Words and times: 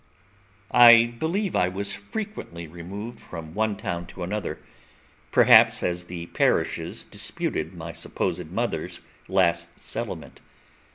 I 0.71 1.13
believe 1.19 1.55
I 1.55 1.67
was 1.69 1.93
frequently 1.93 2.65
removed 2.65 3.19
from 3.21 3.53
one 3.53 3.77
town 3.77 4.07
to 4.07 4.23
another, 4.23 4.57
perhaps 5.31 5.83
as 5.83 6.05
the 6.05 6.25
parishes 6.25 7.03
disputed 7.03 7.75
my 7.75 7.93
supposed 7.93 8.49
mother's 8.49 9.01
last 9.27 9.77
settlement. 9.79 10.41